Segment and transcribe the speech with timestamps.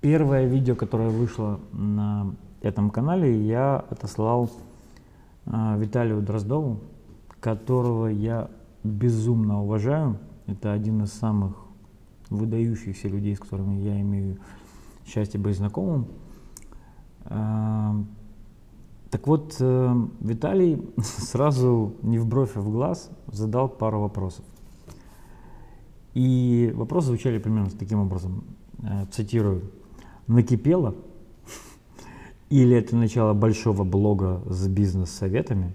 [0.00, 4.50] Первое видео, которое вышло на этом канале, я отослал
[5.44, 6.80] э, Виталию Дроздову,
[7.40, 8.50] которого я
[8.82, 10.18] безумно уважаю.
[10.46, 11.54] Это один из самых
[12.30, 14.38] выдающихся людей, с которыми я имею
[15.04, 16.06] счастье быть знакомым.
[17.26, 17.92] Э,
[19.10, 24.44] так вот, э, Виталий сразу не в бровь, а в глаз задал пару вопросов.
[26.14, 28.44] И вопросы звучали примерно таким образом,
[28.82, 29.62] э, цитирую,
[30.30, 30.94] «Накипело?
[32.50, 35.74] Или это начало большого блога с бизнес-советами?»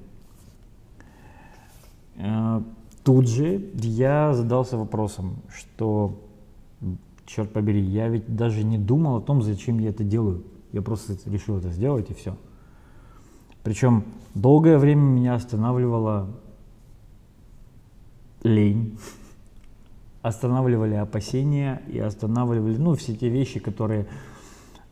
[2.16, 2.62] э,
[3.04, 6.18] Тут же я задался вопросом, что,
[7.26, 10.44] черт побери, я ведь даже не думал о том, зачем я это делаю.
[10.72, 12.38] Я просто решил это сделать и все.
[13.62, 16.30] Причем долгое время меня останавливала
[18.42, 18.98] лень,
[20.22, 24.08] останавливали опасения и останавливали, ну, все те вещи, которые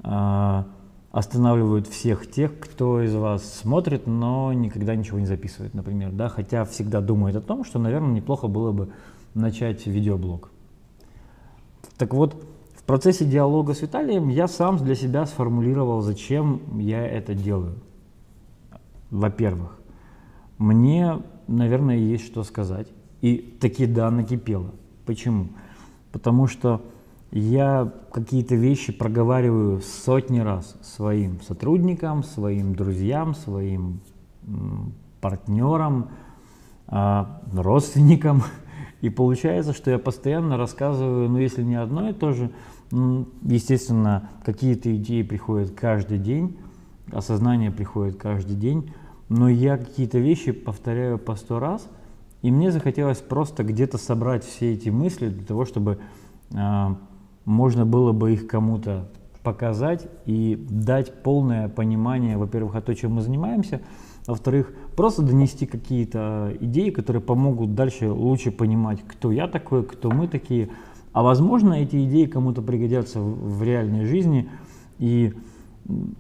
[0.04, 6.66] останавливают всех тех, кто из вас смотрит, но никогда ничего не записывает, например, да, хотя
[6.66, 8.90] всегда думает о том, что, наверное, неплохо было бы
[9.34, 10.52] начать видеоблог.
[11.98, 12.44] Так вот,
[12.76, 17.76] в процессе диалога с Виталием я сам для себя сформулировал, зачем я это делаю.
[19.10, 19.80] Во-первых,
[20.58, 22.88] мне, наверное, есть что сказать.
[23.22, 24.72] И таки да, накипело.
[25.06, 25.50] Почему?
[26.12, 26.82] Потому что
[27.40, 34.02] я какие-то вещи проговариваю сотни раз своим сотрудникам, своим друзьям, своим
[35.22, 36.10] партнерам,
[36.88, 38.44] а, родственникам.
[39.02, 42.52] И получается, что я постоянно рассказываю, ну если не одно и то же,
[42.92, 46.58] естественно, какие-то идеи приходят каждый день,
[47.12, 48.94] осознание приходит каждый день,
[49.28, 51.88] но я какие-то вещи повторяю по сто раз–
[52.44, 55.98] и мне захотелось просто где-то собрать все эти мысли для того, чтобы
[56.52, 56.96] э,
[57.46, 59.10] можно было бы их кому-то
[59.44, 63.82] показать и дать полное понимание, во-первых, о том, чем мы занимаемся,
[64.26, 70.28] во-вторых, просто донести какие-то идеи, которые помогут дальше лучше понимать, кто я такой, кто мы
[70.28, 70.70] такие.
[71.12, 74.50] А возможно, эти идеи кому-то пригодятся в, в реальной жизни.
[74.98, 75.34] И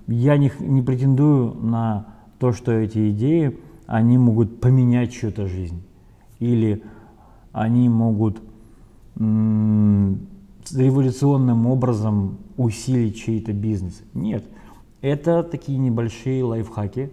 [0.08, 2.08] я не, не претендую на
[2.40, 3.58] то, что эти идеи,
[3.88, 5.82] они могут поменять чью-то жизнь
[6.40, 6.84] или
[7.54, 8.42] они могут
[10.72, 14.02] революционным образом усилить чей-то бизнес.
[14.14, 14.46] Нет,
[15.02, 17.12] это такие небольшие лайфхаки,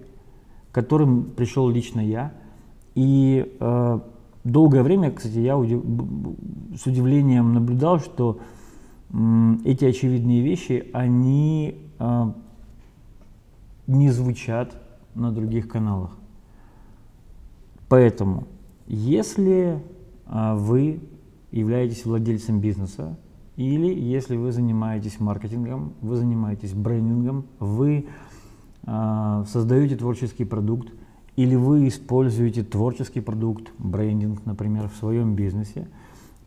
[0.70, 2.32] к которым пришел лично я.
[2.94, 4.00] И э,
[4.44, 5.82] долгое время, кстати, я удив...
[6.76, 8.38] с удивлением наблюдал, что
[9.10, 12.32] э, эти очевидные вещи, они э,
[13.86, 14.74] не звучат
[15.14, 16.16] на других каналах.
[17.88, 18.46] Поэтому
[18.86, 19.82] если
[20.26, 21.00] а, вы
[21.50, 23.16] являетесь владельцем бизнеса,
[23.60, 28.06] или если вы занимаетесь маркетингом, вы занимаетесь брендингом, вы
[28.86, 30.88] э, создаете творческий продукт,
[31.36, 35.88] или вы используете творческий продукт, брендинг, например, в своем бизнесе,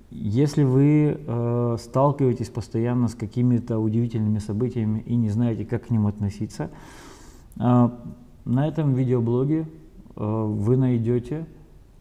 [0.09, 6.07] если вы э, сталкиваетесь постоянно с какими-то удивительными событиями и не знаете, как к ним
[6.07, 6.71] относиться,
[7.59, 7.89] э,
[8.45, 9.67] на этом видеоблоге
[10.15, 11.45] э, вы найдете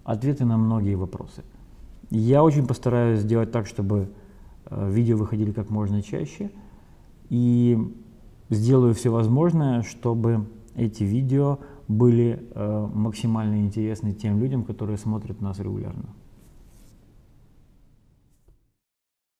[0.04, 1.42] ответы на многие вопросы.
[2.08, 4.08] Я очень постараюсь сделать так, чтобы
[4.88, 6.50] видео выходили как можно чаще,
[7.28, 7.78] и
[8.50, 15.58] сделаю все возможное, чтобы эти видео были э, максимально интересны тем людям, которые смотрят нас
[15.58, 16.14] регулярно.